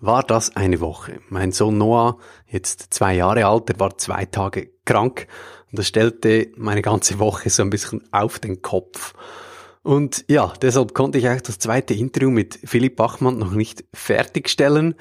war 0.00 0.22
das 0.22 0.56
eine 0.56 0.80
Woche. 0.80 1.20
Mein 1.28 1.52
Sohn 1.52 1.78
Noah, 1.78 2.18
jetzt 2.46 2.94
zwei 2.94 3.14
Jahre 3.14 3.46
alt, 3.46 3.68
der 3.68 3.80
war 3.80 3.96
zwei 3.98 4.24
Tage 4.26 4.70
krank 4.84 5.26
und 5.70 5.78
das 5.78 5.88
stellte 5.88 6.48
meine 6.56 6.82
ganze 6.82 7.18
Woche 7.18 7.50
so 7.50 7.62
ein 7.62 7.70
bisschen 7.70 8.02
auf 8.12 8.38
den 8.38 8.62
Kopf. 8.62 9.14
Und 9.82 10.24
ja, 10.28 10.52
deshalb 10.60 10.94
konnte 10.94 11.18
ich 11.18 11.28
auch 11.28 11.40
das 11.40 11.58
zweite 11.58 11.94
Interview 11.94 12.30
mit 12.30 12.58
Philipp 12.64 12.96
Bachmann 12.96 13.38
noch 13.38 13.52
nicht 13.52 13.84
fertigstellen. 13.94 14.94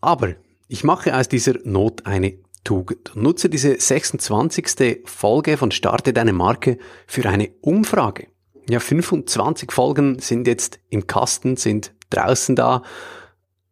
Aber 0.00 0.34
ich 0.68 0.84
mache 0.84 1.16
aus 1.16 1.28
dieser 1.28 1.54
Not 1.64 2.04
eine 2.06 2.38
Tugend 2.66 3.12
nutze 3.14 3.48
diese 3.48 3.78
26. 3.78 5.02
Folge 5.04 5.56
von 5.56 5.70
Starte 5.70 6.12
deine 6.12 6.32
Marke 6.32 6.78
für 7.06 7.24
eine 7.28 7.50
Umfrage. 7.60 8.26
Ja, 8.68 8.80
25 8.80 9.70
Folgen 9.70 10.18
sind 10.18 10.48
jetzt 10.48 10.80
im 10.88 11.06
Kasten, 11.06 11.56
sind 11.56 11.94
draußen 12.10 12.56
da 12.56 12.82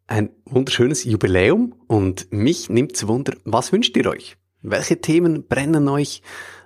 ein 0.07 0.29
wunderschönes 0.45 1.03
Jubiläum 1.03 1.75
und 1.87 2.31
mich 2.31 2.69
nimmt's 2.69 3.07
Wunder, 3.07 3.35
was 3.43 3.71
wünscht 3.71 3.97
ihr 3.97 4.07
euch? 4.07 4.37
Welche 4.61 5.01
Themen 5.01 5.47
brennen 5.47 5.87
euch? 5.87 6.21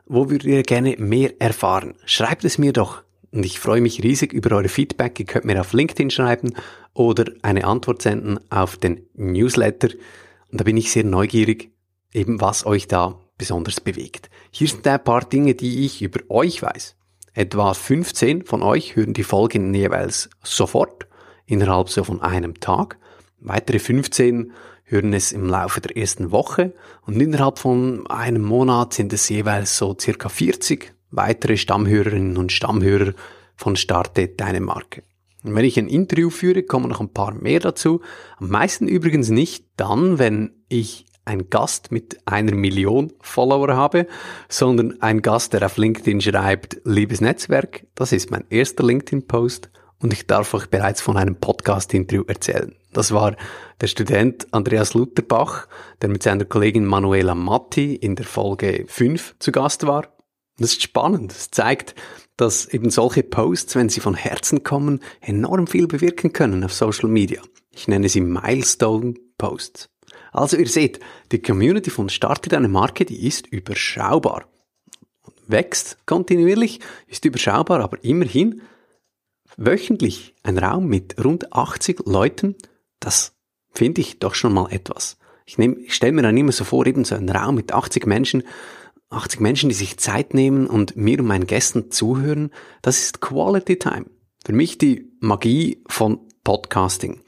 Wo 0.06 0.30
würdet 0.30 0.48
ihr 0.48 0.64
gerne 0.64 0.96
mehr 0.98 1.40
erfahren? 1.40 1.96
Schreibt 2.06 2.44
es 2.44 2.58
mir 2.58 2.74
doch. 2.74 3.04
Und 3.32 3.46
ich 3.46 3.60
freue 3.60 3.82
mich 3.82 4.04
riesig 4.04 4.34
über 4.34 4.56
eure 4.56 4.70
Feedback. 4.70 5.20
Ihr 5.20 5.26
könnt 5.26 5.46
mir 5.46 5.60
auf 5.60 5.74
LinkedIn 5.74 6.10
schreiben 6.10 6.54
oder 6.94 7.26
eine 7.44 7.66
Antwort 7.66 8.02
senden 8.02 8.40
auf 8.50 8.78
den 8.78 9.06
Newsletter. 9.14 9.90
Und 10.52 10.60
da 10.60 10.64
bin 10.64 10.78
ich 10.78 10.92
sehr 10.92 11.04
neugierig, 11.04 11.72
eben 12.12 12.42
was 12.42 12.66
euch 12.66 12.88
da 12.88 13.20
besonders 13.38 13.80
bewegt. 13.80 14.30
Hier 14.52 14.68
sind 14.68 14.88
ein 14.88 15.04
paar 15.04 15.26
Dinge, 15.26 15.54
die 15.54 15.86
ich 15.86 16.02
über 16.02 16.22
euch 16.30 16.62
weiß. 16.62 16.96
Etwa 17.34 17.74
15 17.74 18.46
von 18.46 18.64
euch 18.64 18.96
hören 18.96 19.14
die 19.14 19.24
Folgen 19.24 19.74
jeweils 19.74 20.30
sofort, 20.44 21.08
innerhalb 21.46 21.90
so 21.90 22.04
von 22.04 22.22
einem 22.22 22.60
Tag. 22.60 22.98
Weitere 23.42 23.80
15 23.80 24.52
hören 24.84 25.14
es 25.14 25.32
im 25.32 25.46
Laufe 25.46 25.82
der 25.82 25.96
ersten 25.96 26.32
Woche 26.32 26.74
und 27.06 27.20
innerhalb 27.22 27.60
von 27.60 28.08
einem 28.08 28.44
Monat 28.44 28.94
sind 28.94 29.14
es 29.14 29.30
jeweils 29.30 29.78
so 29.78 29.96
circa 30.00 30.30
40 30.30 30.94
weitere 31.12 31.58
Stammhörerinnen 31.58 32.38
und 32.38 32.52
Stammhörer 32.52 33.14
von 33.56 33.76
Starte 33.76 34.28
Deine 34.28 34.62
Marke. 34.62 35.04
Und 35.44 35.56
wenn 35.56 35.66
ich 35.66 35.78
ein 35.80 35.88
Interview 35.88 36.30
führe, 36.30 36.64
kommen 36.64 36.90
noch 36.90 37.00
ein 37.00 37.14
paar 37.14 37.34
mehr 37.34 37.60
dazu. 37.60 38.02
Am 38.38 38.50
meisten 38.50 38.88
übrigens 38.88 39.30
nicht 39.30 39.66
dann, 39.78 40.20
wenn 40.20 40.52
ich 40.68 41.06
ein 41.24 41.50
Gast 41.50 41.92
mit 41.92 42.20
einer 42.26 42.54
Million 42.54 43.14
Follower 43.22 43.76
habe, 43.76 44.08
sondern 44.50 45.02
ein 45.02 45.22
Gast, 45.22 45.54
der 45.54 45.66
auf 45.66 45.78
LinkedIn 45.78 46.22
schreibt, 46.22 46.82
liebes 46.84 47.22
Netzwerk, 47.22 47.86
das 47.96 48.12
ist 48.12 48.32
mein 48.32 48.46
erster 48.50 48.84
LinkedIn-Post 48.84 49.70
und 50.00 50.12
ich 50.12 50.28
darf 50.28 50.54
euch 50.54 50.68
bereits 50.68 51.02
von 51.02 51.18
einem 51.18 51.36
Podcast-Interview 51.36 52.24
erzählen. 52.28 52.79
Das 52.92 53.12
war 53.12 53.36
der 53.82 53.88
Student 53.88 54.48
Andreas 54.52 54.94
Lutherbach, 54.94 55.68
der 56.02 56.10
mit 56.10 56.24
seiner 56.24 56.46
Kollegin 56.46 56.86
Manuela 56.86 57.36
Matti 57.36 57.96
in 57.96 58.16
der 58.16 58.26
Folge 58.26 58.86
5 58.88 59.36
zu 59.40 59.52
Gast 59.52 59.86
war. 59.86 60.08
Das 60.58 60.72
ist 60.72 60.82
spannend. 60.82 61.32
Es 61.32 61.52
zeigt, 61.52 61.96
dass 62.36 62.66
eben 62.66 62.90
solche 62.90 63.24
Posts, 63.24 63.76
wenn 63.76 63.90
sie 63.90 64.00
von 64.00 64.16
Herzen 64.16 64.64
kommen, 64.64 65.02
enorm 65.22 65.68
viel 65.68 65.88
bewirken 65.88 66.34
können 66.34 66.64
auf 66.64 66.74
Social 66.74 67.10
Media. 67.10 67.42
Ich 67.72 67.88
nenne 67.88 68.10
sie 68.10 68.22
Milestone 68.22 69.14
Posts. 69.38 69.90
Also 70.32 70.58
ihr 70.58 70.68
seht, 70.68 71.00
die 71.32 71.42
Community 71.42 71.90
von 71.90 72.10
Startet 72.10 72.54
eine 72.54 72.68
Marke, 72.68 73.06
die 73.06 73.28
ist 73.28 73.48
überschaubar. 73.48 74.46
Wächst 75.48 75.98
kontinuierlich, 76.06 76.80
ist 77.08 77.26
überschaubar, 77.26 77.82
aber 77.82 78.04
immerhin 78.04 78.62
wöchentlich 79.58 80.36
ein 80.44 80.58
Raum 80.58 80.88
mit 80.88 81.24
rund 81.24 81.54
80 81.54 82.06
Leuten, 82.06 82.56
das 83.00 83.34
finde 83.72 84.02
ich 84.02 84.20
doch 84.20 84.36
schon 84.36 84.54
mal 84.54 84.72
etwas. 84.72 85.18
Ich, 85.46 85.58
nehm, 85.58 85.78
ich 85.80 85.96
stelle 85.96 86.12
mir 86.12 86.22
dann 86.22 86.38
immer 86.38 86.52
so 86.52 86.64
vor, 86.64 86.86
eben 86.86 87.06
so 87.06 87.16
ein 87.16 87.30
Raum 87.30 87.56
mit 87.56 87.72
80 87.72 88.06
Menschen, 88.06 88.44
80 89.10 89.40
Menschen, 89.40 89.70
die 89.70 89.76
sich 89.76 89.98
Zeit 89.98 90.34
nehmen 90.34 90.68
und 90.68 90.96
mir 90.96 91.20
und 91.20 91.26
meinen 91.26 91.48
Gästen 91.48 91.92
zuhören, 91.92 92.52
das 92.82 93.00
ist 93.00 93.22
Quality 93.22 93.80
Time. 93.80 94.06
Für 94.46 94.54
mich 94.54 94.78
die 94.78 95.12
Magie 95.20 95.84
von 95.88 96.20
Podcasting. 96.44 97.22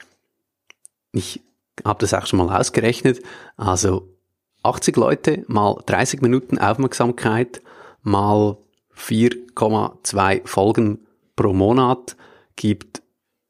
Ich 1.12 1.42
habe 1.84 2.00
das 2.00 2.14
auch 2.14 2.28
schon 2.28 2.38
mal 2.38 2.56
ausgerechnet. 2.56 3.22
Also 3.58 4.16
80 4.64 4.96
Leute 4.96 5.44
mal 5.48 5.82
30 5.86 6.22
Minuten 6.22 6.58
Aufmerksamkeit 6.58 7.62
mal 8.04 8.58
4,2 8.96 10.46
Folgen 10.46 11.00
pro 11.36 11.54
Monat 11.54 12.16
gibt 12.56 13.02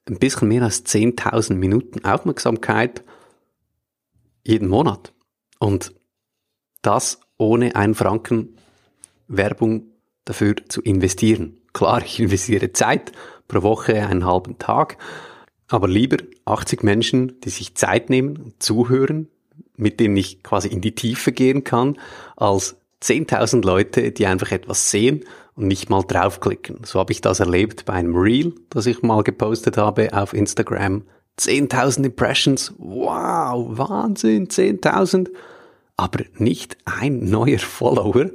ein 0.08 0.20
bisschen 0.20 0.48
mehr 0.48 0.64
als 0.64 0.86
10.000 0.86 1.54
Minuten 1.54 2.04
Aufmerksamkeit 2.06 3.04
jeden 4.44 4.68
Monat. 4.68 5.14
Und 5.60 5.94
das 6.82 7.20
ohne 7.38 7.76
einen 7.76 7.96
Franken 7.96 8.58
Werbung 9.28 9.84
dafür 10.26 10.56
zu 10.68 10.82
investieren. 10.82 11.58
Klar, 11.74 12.04
ich 12.04 12.20
investiere 12.20 12.74
Zeit 12.74 13.12
pro 13.48 13.62
Woche, 13.62 14.06
einen 14.08 14.26
halben 14.26 14.58
Tag, 14.58 14.98
aber 15.68 15.88
lieber 15.88 16.18
80 16.46 16.84
Menschen, 16.84 17.40
die 17.42 17.50
sich 17.50 17.76
Zeit 17.76 18.10
nehmen 18.10 18.38
und 18.38 18.62
zuhören, 18.62 19.30
mit 19.78 20.00
denen 20.00 20.18
ich 20.18 20.44
quasi 20.44 20.68
in 20.68 20.82
die 20.82 20.96
Tiefe 20.96 21.32
gehen 21.32 21.64
kann, 21.64 21.98
als 22.36 22.78
10.000 23.02 23.66
Leute, 23.66 24.12
die 24.12 24.28
einfach 24.28 24.52
etwas 24.52 24.92
sehen 24.92 25.24
und 25.56 25.68
nicht 25.68 25.90
mal 25.90 26.04
draufklicken. 26.04 26.82
So 26.84 27.00
habe 27.00 27.12
ich 27.12 27.22
das 27.22 27.40
erlebt 27.40 27.86
bei 27.86 27.94
einem 27.94 28.16
Reel, 28.16 28.54
das 28.70 28.86
ich 28.86 29.02
mal 29.02 29.24
gepostet 29.24 29.78
habe 29.78 30.14
auf 30.14 30.34
Instagram. 30.34 31.04
10.000 31.40 32.06
Impressions, 32.06 32.74
wow, 32.78 33.66
Wahnsinn, 33.78 34.48
10.000, 34.48 35.30
aber 35.98 36.24
nicht 36.38 36.78
ein 36.86 37.30
neuer 37.30 37.60
Follower. 37.60 38.30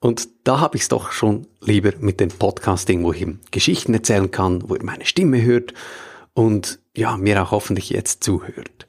Und 0.00 0.28
da 0.44 0.60
habe 0.60 0.76
ich 0.76 0.82
es 0.82 0.88
doch 0.88 1.10
schon 1.10 1.46
lieber 1.60 1.92
mit 1.98 2.20
dem 2.20 2.28
Podcasting, 2.28 3.02
wo 3.02 3.12
ich 3.12 3.22
ihm 3.22 3.40
Geschichten 3.50 3.92
erzählen 3.94 4.30
kann, 4.30 4.68
wo 4.68 4.74
ihr 4.74 4.84
meine 4.84 5.04
Stimme 5.04 5.42
hört 5.42 5.74
und 6.32 6.78
ja, 6.94 7.16
mir 7.16 7.42
auch 7.42 7.50
hoffentlich 7.50 7.90
jetzt 7.90 8.22
zuhört. 8.22 8.86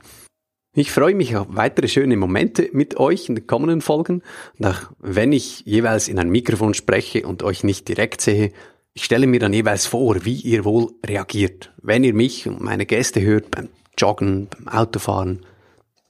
Ich 0.80 0.92
freue 0.92 1.16
mich 1.16 1.36
auf 1.36 1.48
weitere 1.50 1.88
schöne 1.88 2.16
Momente 2.18 2.70
mit 2.72 2.98
euch 2.98 3.30
in 3.30 3.34
den 3.34 3.48
kommenden 3.48 3.82
Folgen. 3.82 4.22
Und 4.60 4.68
auch 4.68 4.92
wenn 5.00 5.32
ich 5.32 5.62
jeweils 5.62 6.08
in 6.08 6.20
ein 6.20 6.30
Mikrofon 6.30 6.76
spreche 6.76 7.26
und 7.26 7.42
euch 7.42 7.64
nicht 7.64 7.88
direkt 7.88 8.22
sehe, 8.22 8.52
ich 8.94 9.04
stelle 9.04 9.26
mir 9.26 9.40
dann 9.40 9.54
jeweils 9.54 9.88
vor, 9.88 10.24
wie 10.24 10.36
ihr 10.36 10.66
wohl 10.66 10.92
reagiert, 11.04 11.74
wenn 11.82 12.04
ihr 12.04 12.14
mich 12.14 12.48
und 12.48 12.62
meine 12.62 12.86
Gäste 12.86 13.24
hört 13.24 13.50
beim 13.50 13.70
Joggen, 13.98 14.50
beim 14.50 14.68
Autofahren, 14.68 15.48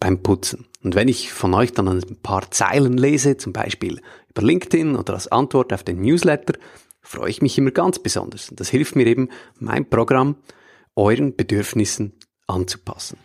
beim 0.02 0.22
Putzen. 0.22 0.66
Und 0.84 0.96
wenn 0.96 1.08
ich 1.08 1.32
von 1.32 1.54
euch 1.54 1.72
dann 1.72 1.88
ein 1.88 2.18
paar 2.22 2.52
Zeilen 2.52 2.98
lese, 2.98 3.38
zum 3.38 3.54
Beispiel 3.54 4.02
über 4.32 4.42
LinkedIn 4.42 4.98
oder 4.98 5.14
als 5.14 5.30
Antwort 5.30 5.72
auf 5.72 5.84
den 5.84 6.02
Newsletter, 6.02 6.56
freue 7.02 7.30
ich 7.30 7.42
mich 7.42 7.58
immer 7.58 7.72
ganz 7.72 8.00
besonders. 8.00 8.50
Das 8.52 8.68
hilft 8.68 8.98
mir 8.98 9.08
eben, 9.08 9.30
mein 9.60 9.90
Programm 9.90 10.36
euren 10.94 11.38
Bedürfnissen 11.38 12.20
anzupassen. 12.48 13.18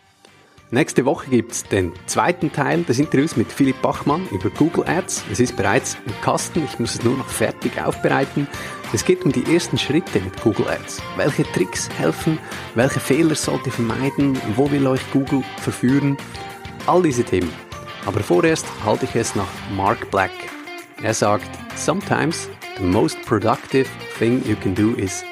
Nächste 0.73 1.05
Woche 1.05 1.29
gibt's 1.29 1.63
den 1.65 1.93
zweiten 2.07 2.51
Teil 2.51 2.81
des 2.81 2.97
Interviews 2.97 3.37
mit 3.37 3.51
Philipp 3.51 3.79
Bachmann 3.83 4.27
über 4.31 4.49
Google 4.49 4.83
Ads. 4.87 5.23
Es 5.31 5.39
ist 5.39 5.55
bereits 5.55 5.95
im 6.07 6.19
Kasten, 6.21 6.63
ich 6.65 6.79
muss 6.79 6.95
es 6.95 7.03
nur 7.03 7.15
noch 7.15 7.27
fertig 7.27 7.79
aufbereiten. 7.79 8.47
Es 8.91 9.05
geht 9.05 9.23
um 9.23 9.31
die 9.31 9.53
ersten 9.53 9.77
Schritte 9.77 10.19
mit 10.19 10.41
Google 10.41 10.67
Ads. 10.67 10.99
Welche 11.15 11.43
Tricks 11.51 11.89
helfen? 11.99 12.39
Welche 12.73 12.99
Fehler 12.99 13.35
sollt 13.35 13.67
ihr 13.67 13.71
vermeiden? 13.71 14.35
Wo 14.55 14.71
will 14.71 14.87
euch 14.87 15.11
Google 15.11 15.43
verführen? 15.57 16.17
All 16.87 17.03
diese 17.03 17.23
Themen. 17.23 17.53
Aber 18.07 18.21
vorerst 18.21 18.65
halte 18.83 19.05
ich 19.05 19.15
es 19.15 19.35
nach 19.35 19.53
Mark 19.77 20.09
Black. 20.09 20.31
Er 21.03 21.13
sagt, 21.13 21.51
Sometimes 21.75 22.49
the 22.79 22.83
most 22.83 23.21
productive 23.27 23.85
thing 24.17 24.43
you 24.43 24.55
can 24.55 24.73
do 24.73 24.95
is 24.95 25.23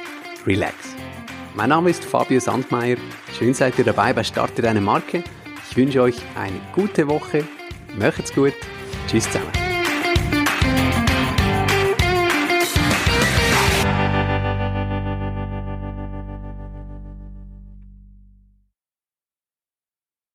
relax. 0.46 1.00
Mein 1.53 1.69
Name 1.69 1.89
ist 1.89 2.06
Fabio 2.06 2.39
Sandmeier. 2.39 2.97
Schön 3.38 3.53
seid 3.53 3.78
ihr 3.78 3.84
dabei 3.84 4.13
bei 4.13 4.23
Starte 4.23 4.62
deine 4.62 4.79
Marke. 4.79 5.23
Ich 5.69 5.75
wünsche 5.75 6.01
euch 6.01 6.16
eine 6.36 6.59
gute 6.74 7.07
Woche. 7.07 7.44
Macht's 7.98 8.33
gut. 8.33 8.53
Tschüss 9.07 9.25
zusammen. 9.25 9.70